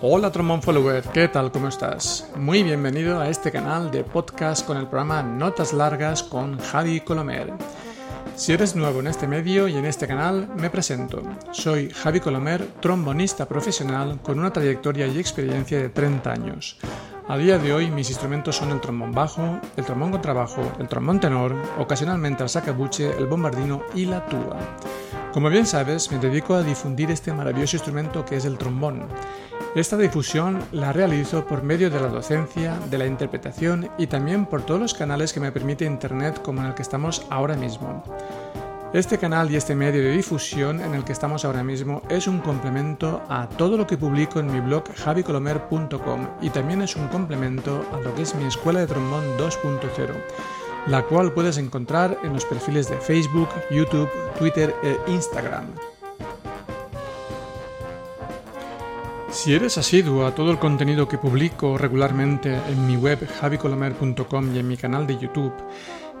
[0.00, 1.50] Hola Trombone Follower, ¿qué tal?
[1.50, 2.30] ¿Cómo estás?
[2.36, 7.52] Muy bienvenido a este canal de podcast con el programa Notas Largas con Javi Colomer.
[8.36, 11.20] Si eres nuevo en este medio y en este canal, me presento.
[11.50, 16.78] Soy Javi Colomer, trombonista profesional con una trayectoria y experiencia de 30 años.
[17.28, 21.20] A día de hoy mis instrumentos son el trombón bajo, el trombón contrabajo, el trombón
[21.20, 24.56] tenor, ocasionalmente el sacabuche, el bombardino y la tuba.
[25.34, 29.06] Como bien sabes, me dedico a difundir este maravilloso instrumento que es el trombón.
[29.74, 34.62] Esta difusión la realizo por medio de la docencia, de la interpretación y también por
[34.62, 38.02] todos los canales que me permite Internet como en el que estamos ahora mismo.
[38.94, 42.38] Este canal y este medio de difusión en el que estamos ahora mismo es un
[42.38, 47.84] complemento a todo lo que publico en mi blog javicolomer.com y también es un complemento
[47.92, 49.80] a lo que es mi escuela de trombón 2.0,
[50.86, 55.66] la cual puedes encontrar en los perfiles de Facebook, YouTube, Twitter e Instagram.
[59.30, 64.58] Si eres asiduo a todo el contenido que publico regularmente en mi web javicolomer.com y
[64.58, 65.52] en mi canal de YouTube,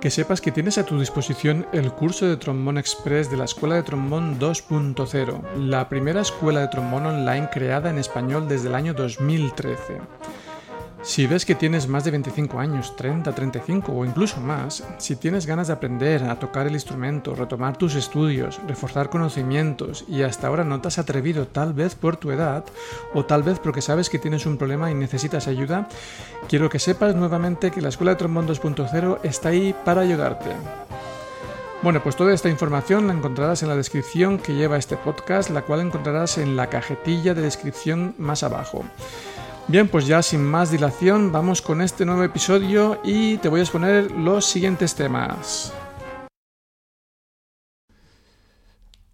[0.00, 3.74] que sepas que tienes a tu disposición el curso de trombón express de la Escuela
[3.74, 8.94] de Trombón 2.0, la primera escuela de trombón online creada en español desde el año
[8.94, 9.98] 2013.
[11.02, 15.46] Si ves que tienes más de 25 años, 30, 35 o incluso más, si tienes
[15.46, 20.64] ganas de aprender a tocar el instrumento, retomar tus estudios, reforzar conocimientos y hasta ahora
[20.64, 22.64] no te has atrevido tal vez por tu edad
[23.14, 25.88] o tal vez porque sabes que tienes un problema y necesitas ayuda,
[26.48, 30.50] quiero que sepas nuevamente que la Escuela de Trombón 2.0 está ahí para ayudarte.
[31.80, 35.62] Bueno, pues toda esta información la encontrarás en la descripción que lleva este podcast, la
[35.62, 38.84] cual encontrarás en la cajetilla de descripción más abajo.
[39.70, 43.64] Bien, pues ya sin más dilación vamos con este nuevo episodio y te voy a
[43.64, 45.74] exponer los siguientes temas.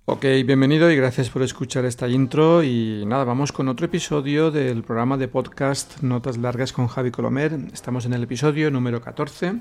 [0.05, 4.85] Ok, bienvenido y gracias por escuchar esta intro y nada, vamos con otro episodio del
[4.85, 7.59] programa de podcast Notas Largas con Javi Colomer.
[7.73, 9.55] Estamos en el episodio número 14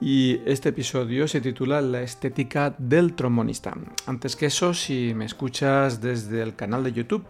[0.00, 3.74] y este episodio se titula La estética del trombonista.
[4.06, 7.24] Antes que eso, si me escuchas desde el canal de YouTube,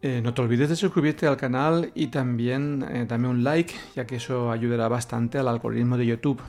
[0.00, 4.06] eh, no te olvides de suscribirte al canal y también eh, dame un like, ya
[4.06, 6.40] que eso ayudará bastante al algoritmo de YouTube.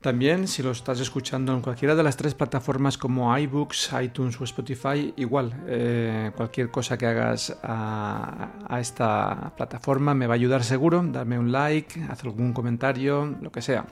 [0.00, 4.44] También, si lo estás escuchando en cualquiera de las tres plataformas como iBooks, iTunes o
[4.44, 10.64] Spotify, igual, eh, cualquier cosa que hagas a, a, esta plataforma me va a ayudar
[10.64, 11.02] seguro.
[11.02, 13.84] Dame un like, haz algún comentario, lo que sea.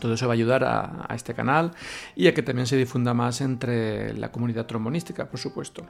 [0.00, 1.72] Todo eso va a ayudar a, este canal
[2.14, 5.86] y a que también se difunda más entre la comunidad trombonística, por supuesto.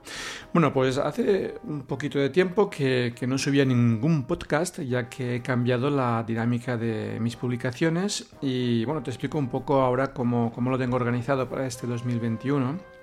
[0.52, 5.42] Bueno, pues hace un poquito de tiempo que, no subía ningún podcast, ya que he
[5.42, 10.70] cambiado la dinámica de mis publicaciones y bueno, te explico un poco ahora cómo, cómo
[10.70, 12.97] lo tengo organizado para este 2021.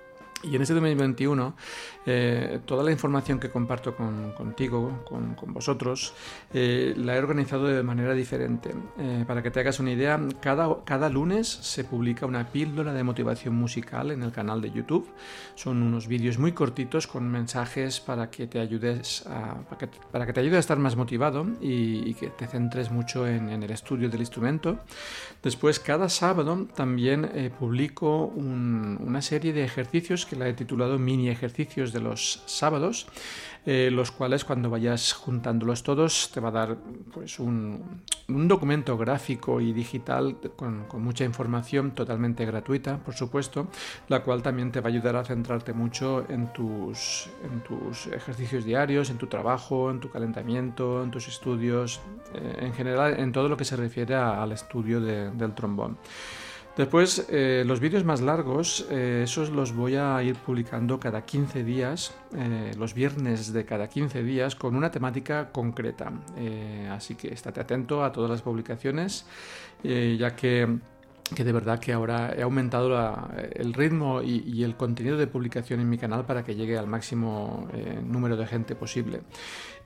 [0.46, 1.56] Y en este 2021,
[2.06, 6.14] eh, toda la información que comparto contigo, con, vosotros,
[6.54, 8.76] eh, la he organizado de manera diferente.
[9.00, 13.04] Eh, para que te hagas una idea, cada, cada lunes se publica una píldora de
[13.04, 15.08] motivación musical en el canal de YouTube.
[15.56, 19.56] Son unos vídeos muy cortitos con mensajes para que te ayudes a,
[20.12, 23.72] para que, te ayude a estar más motivado y, que te centres mucho en, el
[23.72, 24.80] estudio del instrumento.
[25.42, 31.94] Después, cada sábado también publico una serie de ejercicios que la he titulado Mini ejercicios
[31.94, 33.07] de los sábados,
[33.66, 36.78] eh, los cuales cuando vayas juntándolos todos te va a dar
[37.12, 43.68] pues, un, documento gráfico y digital con, mucha información totalmente gratuita, por supuesto,
[44.07, 48.66] la cual también te va a ayudar a centrarte mucho en tus, en tus ejercicios
[48.66, 52.02] diarios, en tu trabajo, en tu calentamiento, en tus estudios,
[52.35, 55.97] eh, en general en todo lo que se refiere al estudio del trombón.
[56.78, 61.63] Después, eh, los vídeos más largos, eh, esos los voy a ir publicando cada 15
[61.63, 66.12] días, eh, los viernes de cada 15 días, con una temática concreta.
[66.91, 69.25] así que estate atento a todas las publicaciones,
[69.84, 70.68] ya que,
[71.38, 72.90] de verdad que ahora he aumentado
[73.53, 77.67] el ritmo y, el contenido de publicación en mi canal para que llegue al máximo
[78.03, 79.22] número de gente posible.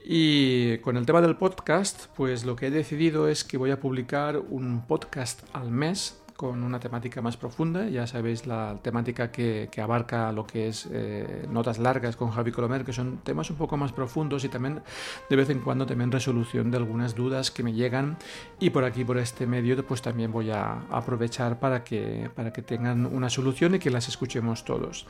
[0.03, 3.79] Y con el tema del podcast, pues lo que he decidido es que voy a
[3.79, 7.89] publicar un podcast al mes con una temática más profunda.
[7.89, 12.85] Ya sabéis la temática que, abarca lo que es eh, notas largas con Javi Colomer,
[12.85, 14.81] que son temas un poco más profundos y también
[15.29, 18.17] de vez en cuando también resolución de algunas dudas que me llegan.
[18.57, 22.61] Y por aquí, por este medio, pues también voy a aprovechar para que, para que
[22.61, 25.07] tengan una solución y que las escuchemos todos.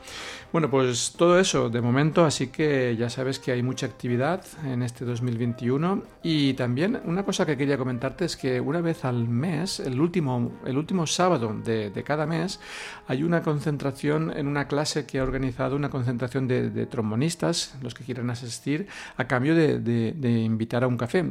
[0.50, 4.82] Bueno, pues todo eso de momento, así que ya sabes que hay mucha actividad en
[4.82, 6.02] este 2021.
[6.24, 10.50] Y también una cosa que quería comentarte es que una vez al mes, el último,
[10.66, 12.60] el último sábado de, cada mes
[13.06, 18.04] hay una concentración en una clase que ha organizado una concentración de, trombonistas, los que
[18.04, 18.86] quieran asistir,
[19.16, 21.22] a cambio de, invitar a un café.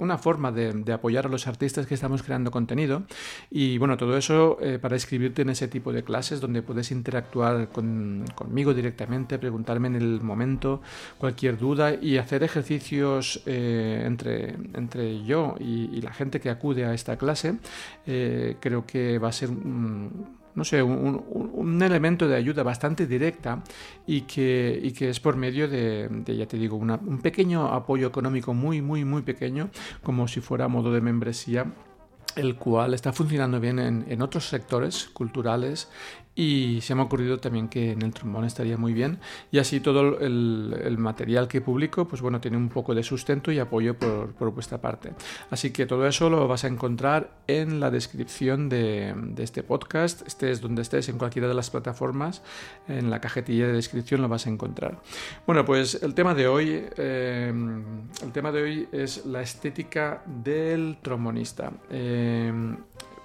[0.00, 3.04] Una forma de, apoyar a los artistas que estamos creando contenido
[3.50, 7.68] y bueno, todo eso eh, para inscribirte en ese tipo de clases donde puedes interactuar
[7.68, 10.80] conmigo directamente, preguntarme en el momento
[11.18, 16.94] cualquier duda y hacer ejercicios eh, entre, entre yo y, la gente que acude a
[16.94, 17.58] esta clase.
[18.06, 19.50] Eh, creo que va a ser
[20.54, 23.62] no sé, un, elemento de ayuda bastante directa
[24.06, 28.82] y que, que es por medio de, ya te digo, un pequeño apoyo económico muy,
[28.82, 29.70] muy, muy pequeño,
[30.02, 31.72] como si fuera modo de membresía
[32.36, 35.88] el cual está funcionando bien en, en, otros sectores culturales
[36.34, 39.18] y se me ha ocurrido también que en el trombón estaría muy bien.
[39.50, 43.58] Y así todo el, material que publico pues bueno tiene un poco de sustento y
[43.58, 45.12] apoyo por, por, vuestra parte.
[45.50, 50.26] Así que todo eso lo vas a encontrar en la descripción de, este podcast.
[50.26, 52.42] Estés donde estés en cualquiera de las plataformas
[52.88, 55.00] en la cajetilla de descripción lo vas a encontrar.
[55.46, 57.52] Bueno pues el tema de hoy eh,
[58.22, 61.72] el tema de hoy es la estética del trombonista.
[61.90, 62.52] Eh,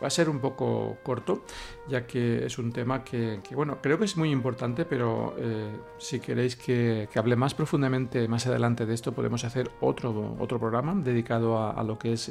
[0.02, 1.44] Va a ser un poco corto,
[1.88, 6.20] ya que es un tema que, bueno, creo que es muy importante, pero eh, si
[6.20, 11.58] queréis que, hable más profundamente más adelante de esto, podemos hacer otro, otro programa dedicado
[11.58, 12.30] a, lo que es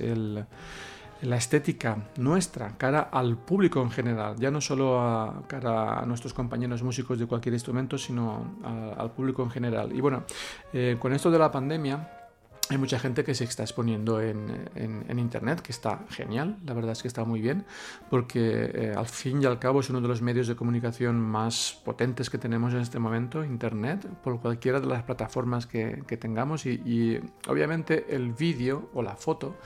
[1.25, 6.35] la estética nuestra, cara al público en general, ya no solo a cara a nuestros
[6.35, 8.59] compañeros músicos de cualquier instrumento, sino
[8.97, 9.95] al público en general.
[9.95, 10.25] Y bueno,
[10.73, 12.24] eh, con esto de la pandemia,
[12.71, 17.03] hay mucha gente que se está exponiendo en, Internet, que está genial, la verdad es
[17.03, 17.65] que está muy bien,
[18.09, 21.81] porque eh, al fin y al cabo es uno de los medios de comunicación más
[21.85, 27.21] potentes que tenemos en este momento, Internet, por cualquiera de las plataformas que, tengamos y,
[27.49, 29.57] obviamente el vídeo o la foto,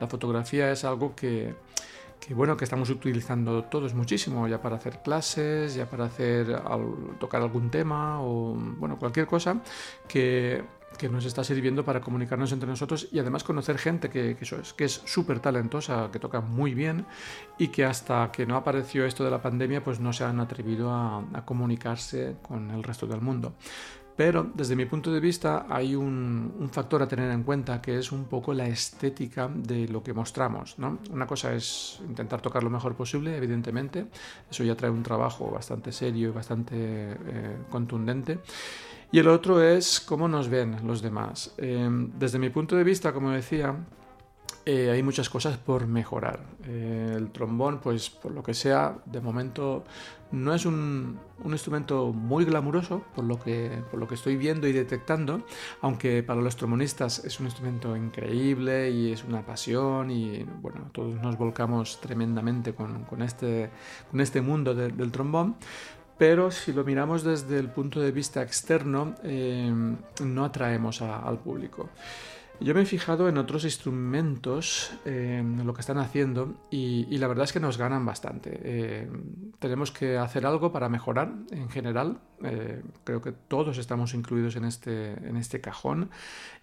[0.00, 1.54] la fotografía es algo que,
[2.18, 6.62] que bueno que estamos utilizando todos muchísimo ya para hacer clases ya para hacer
[7.20, 9.60] tocar algún tema o bueno cualquier cosa
[10.08, 10.64] que
[10.96, 15.02] que nos está sirviendo para comunicarnos entre nosotros y además conocer gente que, que es
[15.04, 17.06] súper talentosa, que toca muy bien
[17.58, 20.90] y que hasta que no apareció esto de la pandemia pues no se han atrevido
[20.92, 23.54] a, comunicarse con el resto del mundo.
[24.16, 28.10] Pero desde mi punto de vista hay un, factor a tener en cuenta que es
[28.10, 30.76] un poco la estética de lo que mostramos.
[30.76, 30.98] ¿no?
[31.10, 34.06] Una cosa es intentar tocar lo mejor posible, evidentemente.
[34.50, 38.40] Eso ya trae un trabajo bastante serio y bastante eh, contundente.
[39.10, 41.54] Y el otro es cómo nos ven los demás.
[41.56, 43.74] Em, desde mi punto de vista, como decía,
[44.66, 46.40] eh, hay muchas cosas por mejorar.
[46.66, 49.84] Eh, el trombón, pues por lo que sea, de momento
[50.30, 54.72] no es un, instrumento muy glamuroso, por lo, que, por lo que estoy viendo y
[54.72, 55.40] detectando,
[55.80, 61.14] aunque para los trombonistas es un instrumento increíble y es una pasión y bueno, todos
[61.14, 63.70] nos volcamos tremendamente con, este,
[64.10, 65.56] con este mundo del trombón
[66.18, 69.72] pero si lo miramos desde el punto de vista externo, eh,
[70.24, 71.88] no atraemos al público.
[72.60, 77.44] Yo me he fijado en otros instrumentos, eh, lo que están haciendo, y, la verdad
[77.44, 78.58] es que nos ganan bastante.
[78.64, 79.08] Eh,
[79.60, 82.18] tenemos que hacer algo para mejorar en general.
[83.04, 86.10] creo que todos estamos incluidos en este, en este cajón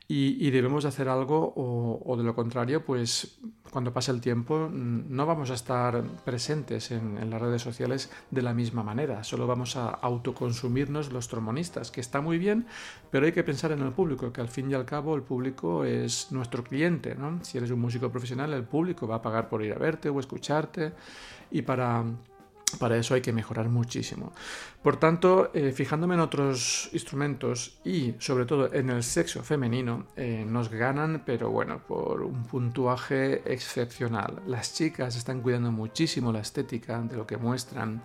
[0.07, 3.39] y, debemos hacer algo o, de lo contrario, pues
[3.71, 8.53] cuando pase el tiempo no vamos a estar presentes en, las redes sociales de la
[8.53, 12.67] misma manera, solo vamos a autoconsumirnos los trombonistas, que está muy bien,
[13.09, 15.83] pero hay que pensar en el público, que al fin y al cabo el público
[15.85, 17.43] es nuestro cliente, ¿no?
[17.43, 20.19] Si eres un músico profesional, el público va a pagar por ir a verte o
[20.19, 20.93] escucharte
[21.50, 22.05] y para
[22.79, 24.34] para eso hay que mejorar muchísimo.
[24.84, 30.45] Por tanto, eh, fijándome en otros instrumentos y sobre todo en el sexo femenino, eh,
[30.48, 34.41] nos ganan, pero bueno, por un puntuaje excepcional.
[34.48, 38.01] Las chicas están cuidando muchísimo la estética de lo que muestran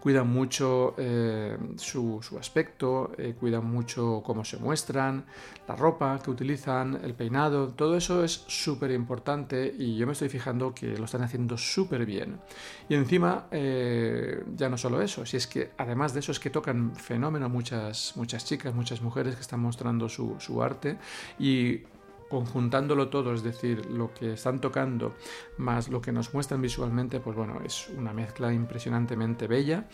[0.00, 5.24] cuidan mucho eh, su, aspecto, eh, cuidan mucho cómo se muestran,
[5.68, 10.28] la ropa que utilizan, el peinado, todo eso es súper importante y yo me estoy
[10.28, 12.40] fijando que lo están haciendo súper bien.
[12.88, 16.50] Y encima, eh, ya no solo eso, si es que además de eso es que
[16.50, 20.98] tocan fenómeno muchas, muchas chicas, muchas mujeres que están mostrando su, su arte
[21.38, 21.82] y
[22.30, 25.14] conjuntándolo todo, es decir, lo que están tocando
[25.58, 29.86] más lo que nos muestran visualmente, pues bueno, es una mezcla impresionantemente bella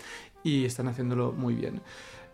[0.45, 1.81] y están haciéndolo muy bien.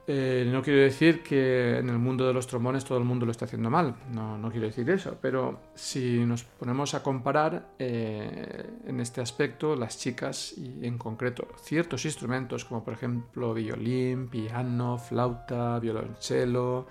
[0.08, 3.30] Eh, no quiero decir que en el mundo de los trombones todo el mundo lo
[3.30, 8.68] está haciendo mal, no, no quiero decir eso, pero si nos ponemos a comparar eh,
[8.84, 14.98] en este aspecto, las chicas y en concreto ciertos instrumentos como por ejemplo violín, piano,
[14.98, 16.88] flauta, violonchelo,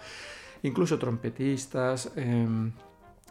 [0.63, 2.72] incluso trompetistas, em,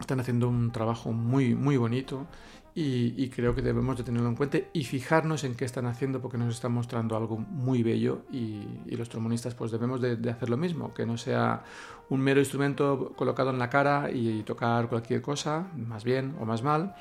[0.01, 2.27] están haciendo un trabajo muy, muy bonito
[2.73, 6.39] y, creo que debemos de tenerlo en cuenta y fijarnos en qué están haciendo porque
[6.39, 8.63] nos están mostrando algo muy bello y,
[8.97, 11.65] los trombonistas pues debemos de, hacer lo mismo, que no sea
[12.09, 16.63] un mero instrumento colocado en la cara y tocar cualquier cosa, más bien o más
[16.63, 16.95] mal,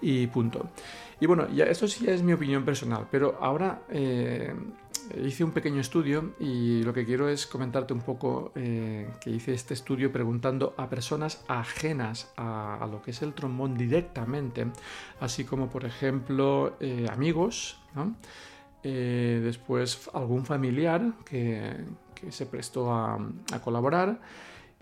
[0.00, 0.68] y punto.
[1.20, 4.54] Y bueno, ya esto sí es mi opinión personal, pero ahora eh,
[5.22, 9.54] hice un pequeño estudio y lo que quiero es comentarte un poco eh, que hice
[9.54, 14.66] este estudio preguntando a personas ajenas a, lo que es el trombón directamente,
[15.20, 17.78] así como por ejemplo eh, amigos,
[18.82, 21.84] eh, después algún familiar que,
[22.30, 23.18] se prestó a
[23.62, 24.18] colaborar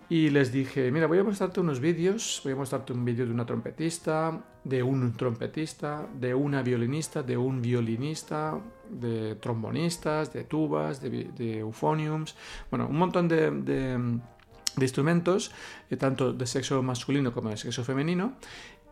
[0.09, 3.33] y les dije, mira, voy a mostrarte unos vídeos, voy a mostrarte un vídeo de
[3.33, 11.01] una trompetista, de un trompetista, de una violinista, de un violinista, de trombonistas, de tubas,
[11.01, 12.37] de, euphoniums,
[12.71, 14.21] bueno, un montón de, de,
[14.81, 15.53] instrumentos,
[15.89, 18.35] eh, tanto de sexo masculino como de sexo femenino,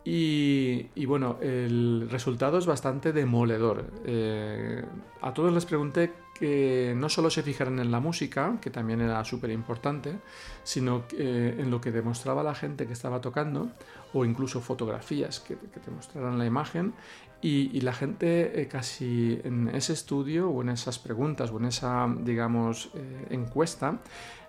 [0.05, 3.85] y, bueno, el resultado es bastante demoledor.
[4.05, 4.83] Eh,
[5.21, 9.23] a todos les pregunté que no solo se fijaran en la música, que también era
[9.23, 10.17] súper importante,
[10.63, 13.71] sino eh, en lo que demostraba la gente que estaba tocando,
[14.13, 15.57] o incluso fotografías que,
[15.93, 16.93] mostraran la imagen.
[17.41, 22.07] Y, la gente eh, casi en ese estudio, o en esas preguntas, o en esa,
[22.23, 22.89] digamos,
[23.29, 23.99] encuesta,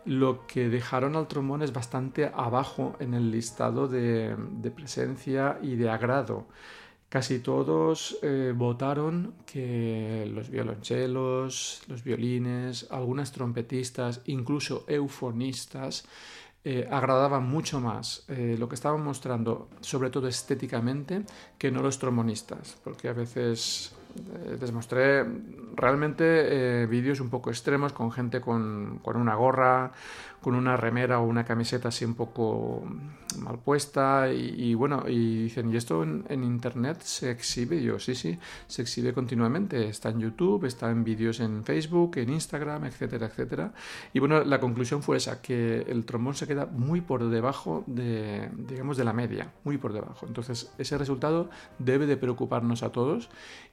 [0.04, 4.36] lo que dejaron al trombón es bastante abajo en el listado de,
[4.74, 6.46] presencia y de agrado.
[7.14, 16.08] Casi todos eh, votaron que los violonchelos, los violines, algunas trompetistas, incluso eufonistas,
[16.64, 21.22] eh, agradaban mucho más eh, lo que estaban mostrando, sobre todo estéticamente,
[21.56, 23.94] que no los trombonistas, porque a veces
[24.60, 25.24] les mostré
[25.74, 29.92] realmente vídeos un poco extremos con gente con, con, una gorra,
[30.44, 32.84] con una remera o una camiseta así un poco
[33.38, 37.82] mal puesta y, bueno, y dicen, ¿y esto en, internet se exhibe?
[37.82, 42.28] yo, sí, sí, se exhibe continuamente, está en YouTube, está en vídeos en Facebook, en
[42.28, 43.72] Instagram, etcétera, etcétera.
[44.12, 48.50] Y bueno, la conclusión fue esa, que el trombón se queda muy por debajo de,
[48.68, 50.26] digamos, de la media, muy por debajo.
[50.26, 51.48] Entonces, ese resultado
[51.78, 53.30] debe de preocuparnos a todos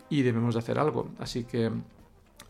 [0.10, 1.10] y debemos de hacer algo.
[1.20, 1.70] Así que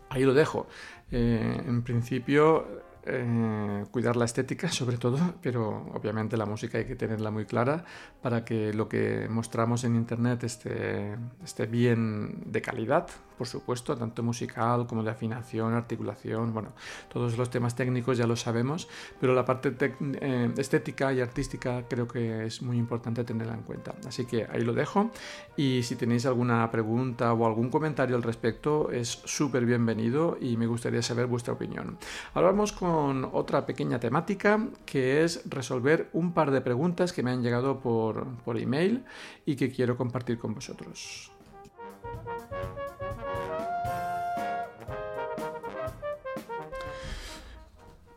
[0.10, 0.68] ahí lo dejo.
[1.10, 6.96] Eh, en principio eh, cuidar la estética sobre todo, pero obviamente la música hay que
[6.96, 7.84] tenerla muy clara
[8.22, 13.08] para que lo que mostramos en internet esté, esté bien de calidad,
[13.42, 16.74] por supuesto, tanto musical como de afinación, articulación, bueno,
[17.12, 18.88] todos los temas técnicos ya lo sabemos,
[19.20, 19.74] pero la parte
[20.22, 23.96] eh, estética y artística creo que es muy importante tenerla en cuenta.
[24.08, 25.10] Así que ahí lo dejo
[25.58, 30.68] y si tenéis alguna pregunta o algún comentario al respecto es súper bienvenido y me
[30.68, 31.98] gustaría saber vuestra opinión.
[32.36, 37.32] Ahora vamos con otra pequeña temática que es resolver un par de preguntas que me
[37.32, 39.04] han llegado por, por email
[39.48, 41.32] y que quiero compartir con vosotros.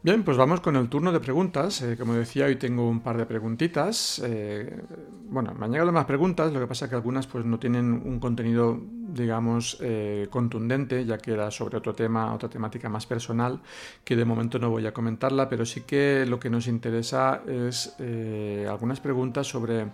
[0.04, 1.80] Bien, pues vamos con el turno de preguntas.
[1.80, 4.20] Eh, como decía, hoy tengo un par de preguntitas.
[4.22, 4.82] Eh,
[5.30, 8.02] bueno, me han llegado más preguntas, lo que pasa es que algunas pues, no tienen
[8.04, 13.62] un contenido, digamos, eh, contundente, ya que era sobre otro tema, otra temática más personal,
[14.04, 17.96] que de momento no voy a comentarla, pero sí que lo que nos interesa es
[18.68, 19.86] algunas preguntas sobre,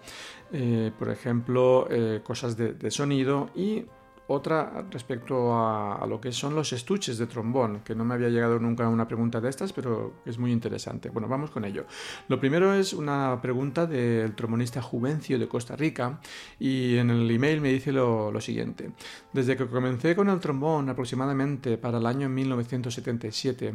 [0.98, 1.88] por ejemplo,
[2.24, 3.84] cosas de sonido y
[4.32, 8.60] otra respecto a, lo que son los estuches de trombón, que no me había llegado
[8.60, 11.10] nunca una pregunta de estas, pero es muy interesante.
[11.10, 11.84] Bueno, vamos con ello.
[12.28, 16.20] Lo primero es una pregunta del trombonista Juvencio de Costa Rica
[16.60, 18.92] y en el email me dice lo, lo siguiente.
[19.32, 23.74] Desde que comencé con el trombón aproximadamente para el año 1977,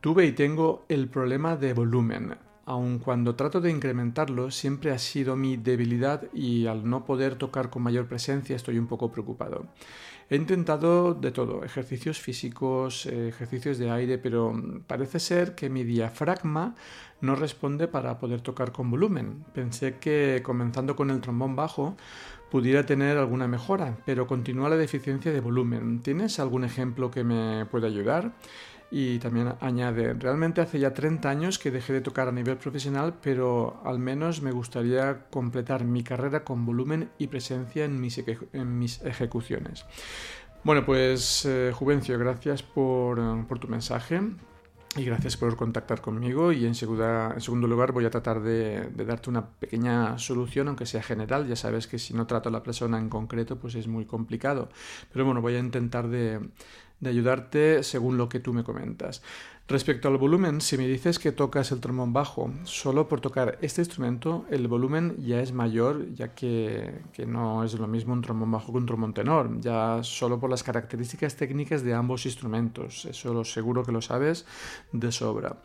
[0.00, 2.34] tuve y tengo el problema de volumen
[2.66, 7.70] aun cuando trato de incrementarlo, siempre ha sido mi debilidad y al no poder tocar
[7.70, 9.66] con mayor presencia estoy un poco preocupado.
[10.30, 14.54] He intentado de todo, ejercicios físicos, ejercicios de aire, pero
[14.86, 16.74] parece ser que mi diafragma
[17.20, 19.44] no responde para poder tocar con volumen.
[19.52, 21.96] Pensé que comenzando con el trombón bajo
[22.50, 26.00] pudiera tener alguna mejora, pero continúa la deficiencia de volumen.
[26.00, 28.32] ¿Tienes algún ejemplo que me pueda ayudar?
[28.96, 33.14] Y también añade, realmente hace ya 30 años que dejé de tocar a nivel profesional,
[33.20, 38.22] pero al menos me gustaría completar mi carrera con volumen y presencia en mis,
[38.52, 39.84] en mis ejecuciones.
[40.62, 44.20] Bueno, pues eh, Juvencio, gracias por, por tu mensaje
[44.96, 46.74] y gracias por contactar conmigo y en, en
[47.40, 51.48] segundo lugar voy a tratar de, darte una pequeña solución, aunque sea general.
[51.48, 54.68] Ya sabes que si no trato a la persona en concreto pues es muy complicado.
[55.12, 56.38] Pero bueno, voy a intentar de,
[57.04, 59.22] de ayudarte según lo que tú me comentas.
[59.66, 63.80] Respecto al volumen, si me dices que tocas el trombón bajo, solo por tocar este
[63.80, 68.50] instrumento el volumen ya es mayor, ya que, que, no es lo mismo un trombón
[68.50, 73.06] bajo que un trombón tenor, ya solo por las características técnicas de ambos instrumentos.
[73.06, 74.44] Eso seguro que lo sabes
[74.92, 75.56] de sobra.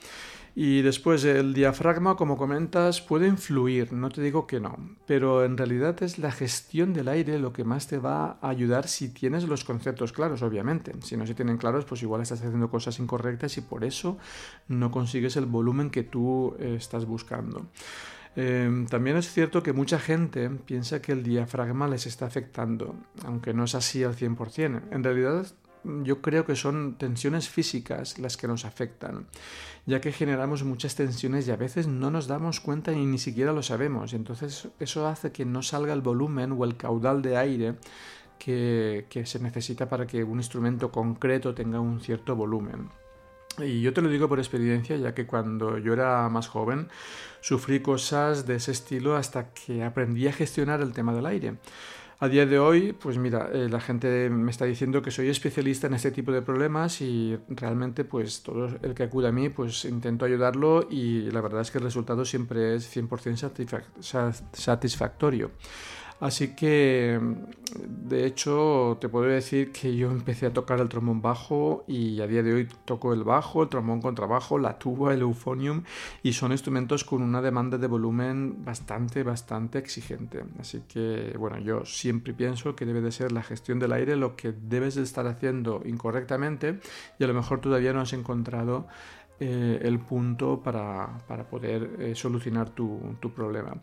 [0.62, 5.58] Y después el diafragma, como comentas, puede influir, no te digo que no, pero en
[5.58, 9.46] realidad es la gestión del aire lo que más te va a ayudar si tienes
[9.46, 10.92] los conceptos claros, obviamente.
[11.02, 14.18] Si no se tienen claros, pues igual estás haciendo cosas incorrectas y por eso
[14.68, 17.68] no consigues el volumen que tú eh, estás buscando.
[18.36, 23.54] Em, también es cierto que mucha gente piensa que el diafragma les está afectando, aunque
[23.54, 24.82] no es así al 100%.
[24.92, 25.48] En realidad
[25.84, 29.28] yo creo que son tensiones físicas las que nos afectan,
[29.86, 33.54] ya que generamos muchas tensiones y a veces no nos damos cuenta y ni siquiera
[33.54, 34.14] lo sabemos.
[34.14, 37.76] Entonces eso hace que no salga el volumen o el caudal de aire
[38.38, 42.90] que se necesita para que un instrumento concreto tenga un cierto volumen.
[43.58, 46.88] Y yo te lo digo por experiencia, ya que cuando yo era más joven
[47.42, 51.56] sufrí cosas de ese estilo hasta que aprendí a gestionar el tema del aire.
[52.22, 55.88] A día de hoy, pues mira, eh, la gente me está diciendo que soy especialista
[55.88, 59.86] en este tipo de problemas y realmente pues todo el que acude a mí pues
[59.86, 63.84] intento ayudarlo y la verdad es que el resultado siempre es 100%
[64.52, 65.52] satisfactorio.
[66.20, 67.18] Así que,
[67.88, 72.28] de hecho, te puedo decir que yo empecé a tocar el trombón bajo y a
[72.28, 75.84] día de hoy toco el bajo, el trombón contrabajo, la tuba, el euphonium
[76.22, 80.44] y son instrumentos con una demanda de volumen bastante, bastante exigente.
[80.60, 84.36] Así que, bueno, yo siempre pienso que debe de ser la gestión del aire lo
[84.36, 86.80] que debes de estar haciendo incorrectamente
[87.18, 88.88] y a lo mejor todavía no has encontrado
[89.42, 91.18] eh, el punto para,
[91.50, 93.74] poder eh, solucionar tu, tu problema.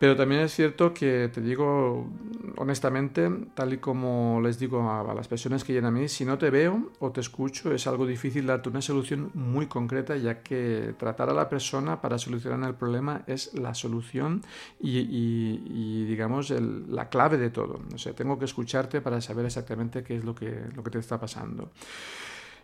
[0.00, 2.08] Pero también es cierto que te digo
[2.56, 6.38] honestamente, tal y como les digo a, las personas que llegan a mí, si no
[6.38, 10.94] te veo o te escucho es algo difícil darte una solución muy concreta, ya que
[10.96, 14.42] tratar a la persona para solucionar el problema es la solución
[14.80, 17.80] y, digamos la clave de todo.
[17.94, 20.98] O sea, tengo que escucharte para saber exactamente qué es lo que, lo que te
[20.98, 21.72] está pasando.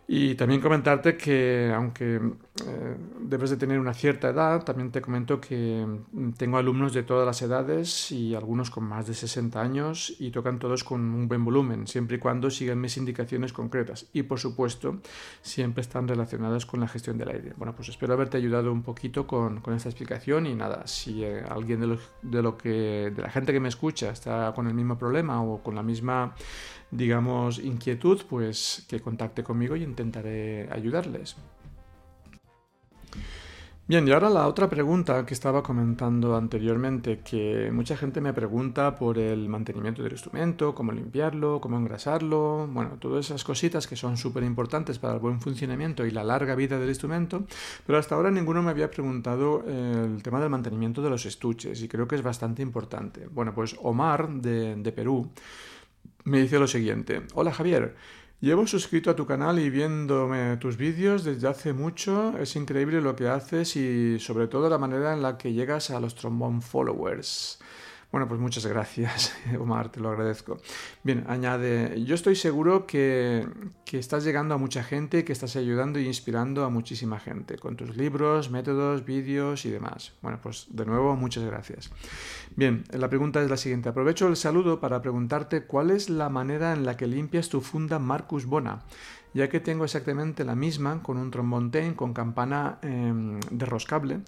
[0.09, 5.41] Y también comentarte que aunque eh, debes de tener una cierta edad, también te comento
[5.41, 10.15] que mm, tengo alumnos de todas las edades y algunos con más de 60 años
[10.17, 14.07] y tocan todos con un buen volumen, siempre y cuando sigan mis indicaciones concretas.
[14.13, 15.01] Y por supuesto,
[15.41, 17.53] siempre están relacionadas con la gestión del aire.
[17.57, 21.43] Bueno, pues espero haberte ayudado un poquito con, con esta explicación y nada, si eh,
[21.49, 24.97] alguien de, de, lo que, de la gente que me escucha está con el mismo
[24.97, 26.33] problema o con la misma
[26.91, 31.35] digamos, inquietud, pues que contacte conmigo y intentaré ayudarles.
[33.89, 38.97] Bien, y ahora la otra pregunta que estaba comentando anteriormente, que mucha gente me pregunta
[38.97, 44.17] por el mantenimiento del instrumento, cómo limpiarlo, cómo engrasarlo, bueno, todas esas cositas que son
[44.17, 47.45] súper importantes para el buen funcionamiento y la larga vida del instrumento,
[47.85, 51.87] pero hasta ahora ninguno me había preguntado el tema del mantenimiento de los estuches y
[51.87, 53.29] creo que es bastante importante.
[53.29, 55.31] Bueno, pues Omar de, de Perú
[56.23, 57.21] me dice lo siguiente.
[57.33, 57.95] Hola Javier,
[58.39, 62.37] llevo suscrito a tu canal y viéndome tus vídeos desde hace mucho.
[62.37, 65.99] Es increíble lo que haces y sobre todo la manera en la que llegas a
[65.99, 67.59] los trombone followers.
[68.09, 70.57] Bueno, pues muchas gracias, Omar, te lo agradezco.
[71.03, 73.45] Bien, añade, yo estoy seguro que,
[73.83, 77.75] que, estás llegando a mucha gente, que estás ayudando y inspirando a muchísima gente con
[77.75, 80.13] tus libros, métodos, vídeos y demás.
[80.21, 81.91] Bueno, pues de nuevo, muchas gracias.
[82.55, 83.89] Bien, la pregunta es la siguiente.
[83.89, 87.99] Aprovecho el saludo para preguntarte cuál es la manera en la que limpias tu funda
[87.99, 88.85] Marcus Bona
[89.33, 94.21] ya que tengo exactamente la misma con un trombone con campana eh, derroscable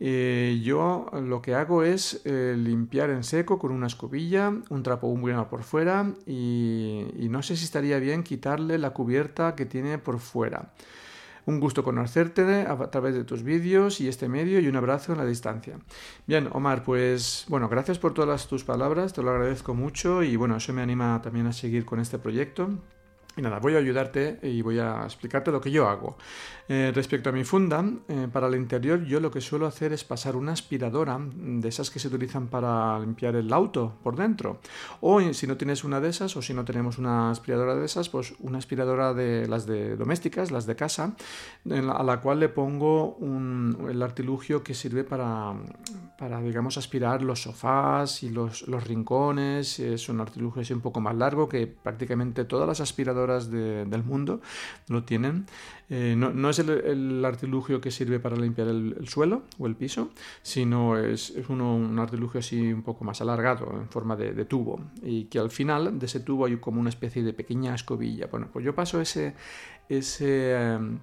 [0.00, 5.08] eh, yo lo que hago es eh, limpiar en seco con una escobilla, un trapo
[5.08, 10.18] húmedo por fuera y, no sé si estaría bien quitarle la cubierta que tiene por
[10.18, 10.72] fuera.
[11.46, 15.18] Un gusto conocerte a través de tus vídeos y este medio y un abrazo en
[15.18, 15.78] la distancia.
[16.26, 20.56] Bien, Omar, pues bueno, gracias por todas tus palabras, te lo agradezco mucho y bueno,
[20.56, 22.70] eso me anima también a seguir con este proyecto.
[23.38, 26.16] Y nada, voy a ayudarte y voy a explicarte lo que yo hago.
[26.68, 30.02] Eh, respecto a mi funda, eh, para el interior yo lo que suelo hacer es
[30.02, 34.58] pasar una aspiradora de esas que se utilizan para limpiar el auto por dentro.
[35.00, 38.08] O si no tienes una de esas o si no tenemos una aspiradora de esas,
[38.08, 41.14] pues una aspiradora de las de domésticas, las de casa,
[41.70, 43.18] a la cual le pongo
[43.88, 45.54] el artilugio que sirve para
[46.18, 49.78] para, digamos, aspirar los sofás y los, los rincones.
[49.78, 54.40] Es un artilugio así un poco más largo que prácticamente todas las aspiradoras del mundo
[54.88, 55.46] lo tienen.
[55.90, 60.10] Eh, no, es el, artilugio que sirve para limpiar el, suelo o el piso,
[60.42, 65.24] sino es, uno, un artilugio así un poco más alargado, en forma de, tubo, y
[65.24, 68.26] que al final de ese tubo hay como una especie de pequeña escobilla.
[68.26, 69.34] Bueno, pues yo paso ese...
[69.88, 70.98] ese em,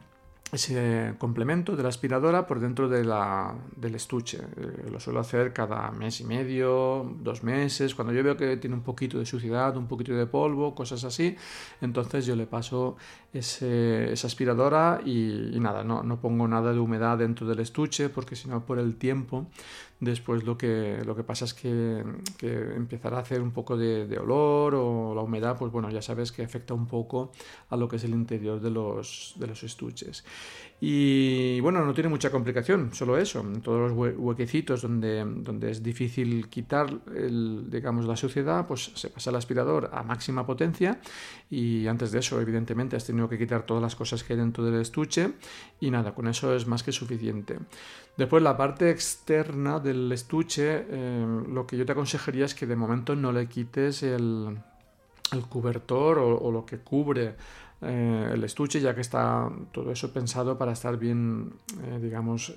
[0.51, 4.38] ese complemento de la aspiradora por dentro de la, del estuche.
[4.38, 8.75] Eh, lo suelo hacer cada mes y medio, dos meses, cuando yo veo que tiene
[8.75, 11.36] un poquito de suciedad, un poquito de polvo, cosas así,
[11.81, 12.95] entonces yo le paso
[13.34, 18.47] esa aspiradora y, nada, no, no, pongo nada de humedad dentro del estuche porque si
[18.47, 19.47] no por el tiempo
[20.06, 22.04] después lo que, lo que pasa es que,
[22.41, 26.44] empezará a hacer un poco de, olor o la humedad, pues bueno, ya sabes que
[26.44, 27.32] afecta un poco
[27.70, 30.24] a lo que es el interior de los, de los estuches.
[30.81, 36.49] Y bueno, no tiene mucha complicación, solo eso, todos los huequecitos donde, donde es difícil
[36.49, 40.99] quitar el, digamos, la suciedad, pues se pasa el aspirador a máxima potencia.
[41.49, 44.65] Y antes de eso, evidentemente, has tenido que quitar todas las cosas que hay dentro
[44.65, 45.33] del estuche.
[45.79, 47.57] Y nada, con eso es más que suficiente.
[48.17, 52.75] Después la parte externa del estuche, eh, lo que yo te aconsejaría es que de
[52.75, 54.57] momento no le quites el,
[55.31, 57.35] el cubertor o, lo que cubre
[57.81, 62.53] eh, el estuche, ya que está todo eso pensado para estar bien, eh, digamos,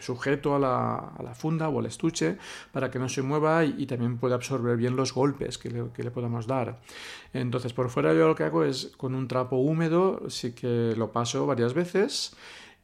[0.00, 2.38] sujeto a la, funda o al estuche,
[2.72, 6.02] para que no se mueva y, también pueda absorber bien los golpes que le, que
[6.02, 6.80] le, podamos dar.
[7.32, 11.12] Entonces, por fuera yo lo que hago es con un trapo húmedo, sí que lo
[11.12, 12.36] paso varias veces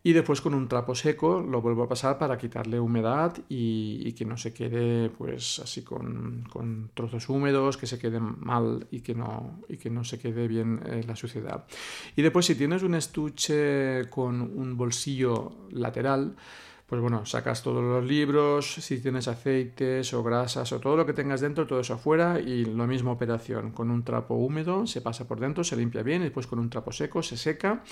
[0.06, 4.24] y después con un trapo seco lo vuelvo a pasar para quitarle humedad y, que
[4.24, 6.44] no se quede pues así con,
[6.94, 10.80] trozos húmedos, que se quede mal y que no, y que no se quede bien
[10.86, 11.64] eh, la suciedad.
[12.14, 16.36] Y después si tienes un estuche con un bolsillo lateral,
[16.86, 21.12] pues bueno, sacas todos los libros, si tienes aceites o grasas o todo lo que
[21.12, 25.26] tengas dentro, todo eso afuera y la misma operación, con un trapo húmedo se pasa
[25.26, 27.82] por dentro, se limpia bien y después con un trapo seco se seca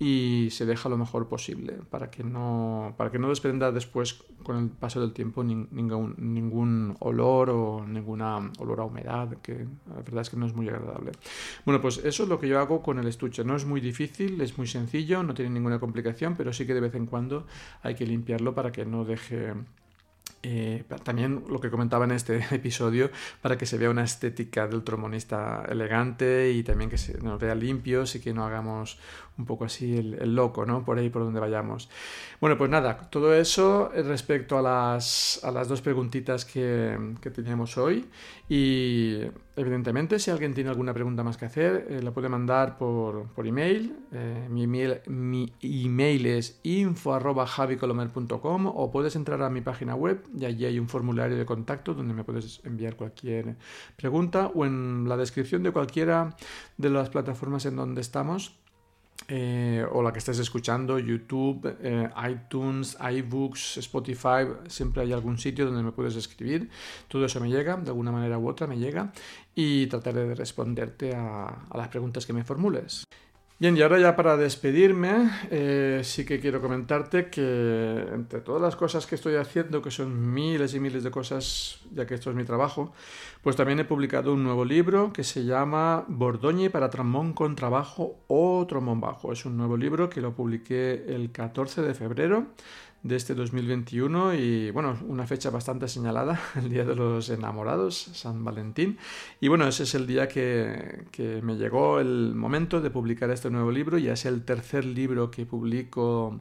[0.00, 4.56] y se deja lo mejor posible para que no, para que no desprenda después con
[4.56, 10.22] el paso del tiempo ningún, ningún olor o ninguna olor a humedad, que la verdad
[10.22, 11.12] es que no es muy agradable.
[11.64, 14.40] Bueno, pues eso es lo que yo hago con el estuche, no es muy difícil,
[14.40, 17.46] es muy sencillo, no tiene ninguna complicación, pero sí que de vez en cuando
[17.82, 19.54] hay que limpiar para que no deje
[20.42, 23.10] eh, también lo que comentaba en este episodio,
[23.42, 27.54] para que se vea una estética del trombonista elegante y también que se nos vea
[27.54, 28.98] limpios y que no hagamos
[29.36, 30.84] un poco así el, loco, ¿no?
[30.84, 31.90] Por ahí por donde vayamos.
[32.40, 37.76] Bueno, pues nada, todo eso respecto a las, a las dos preguntitas que, que teníamos
[37.76, 38.08] hoy.
[38.48, 39.20] Y
[39.60, 43.46] evidentemente, si alguien tiene alguna pregunta más que hacer, eh, la puede mandar por, por
[43.46, 43.96] email.
[44.12, 45.00] Eh, mi email.
[45.06, 50.88] Mi email es info.javicolomer.com o puedes entrar a mi página web y allí hay un
[50.88, 53.56] formulario de contacto donde me puedes enviar cualquier
[53.96, 56.36] pregunta o en la descripción de cualquiera
[56.76, 58.59] de las plataformas en donde estamos
[59.32, 65.66] eh, o la que estés escuchando, YouTube, eh, iTunes, iBooks, Spotify, siempre hay algún sitio
[65.66, 66.68] donde me puedes escribir.
[67.06, 69.12] Todo eso me llega, de alguna manera u otra me llega,
[69.54, 73.04] y trataré de responderte a, a las preguntas que me formules.
[73.60, 78.74] Bien, y ahora ya para despedirme, eh, sí que quiero comentarte que entre todas las
[78.74, 82.36] cosas que estoy haciendo, que son miles y miles de cosas, ya que esto es
[82.36, 82.94] mi trabajo,
[83.42, 88.24] pues también he publicado un nuevo libro que se llama Bordoñe para trombón con trabajo
[88.28, 89.30] o trombón bajo.
[89.30, 92.46] Es un nuevo libro que lo publiqué el 14 de febrero
[93.02, 98.44] de este 2021 y bueno, una fecha bastante señalada, el Día de los Enamorados, San
[98.44, 98.98] Valentín.
[99.40, 103.50] Y bueno, ese es el día que, que, me llegó el momento de publicar este
[103.50, 106.40] nuevo libro, ya es el tercer libro que publico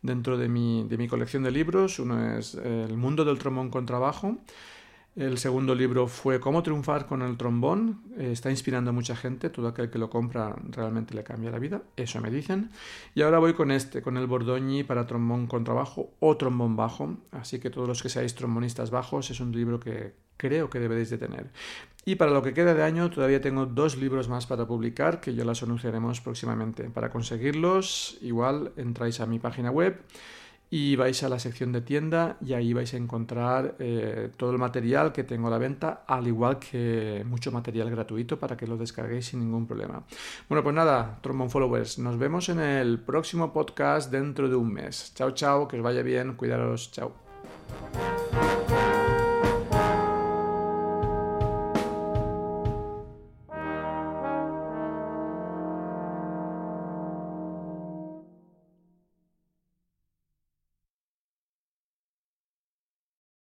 [0.00, 1.98] dentro de mi, de mi colección de libros.
[1.98, 4.38] Uno es El mundo del trombón con trabajo
[5.18, 8.02] el segundo libro fue Cómo triunfar con el trombón.
[8.16, 9.50] Eh, está inspirando a mucha gente.
[9.50, 11.82] Todo aquel que lo compra realmente le cambia la vida.
[11.96, 12.70] Eso me dicen.
[13.16, 17.16] Y ahora voy con este, con el Bordoñi para trombón con trabajo o trombón bajo.
[17.32, 21.10] Así que todos los que seáis trombonistas bajos es un libro que creo que deberéis
[21.10, 21.50] de tener.
[22.04, 25.34] Y para lo que queda de año todavía tengo dos libros más para publicar que
[25.34, 26.84] ya las anunciaremos próximamente.
[26.90, 30.00] Para conseguirlos, igual entráis a mi página web
[30.70, 34.58] y vais a la sección de tienda y ahí vais a encontrar eh, todo el
[34.58, 38.76] material que tengo a la venta, al igual que mucho material gratuito para que lo
[38.76, 40.02] descarguéis sin ningún problema.
[40.48, 45.12] Bueno, pues nada, Trombone Followers, nos vemos en el próximo podcast dentro de un mes.
[45.14, 47.12] Chao, chao, que os vaya bien, cuidaros, chao.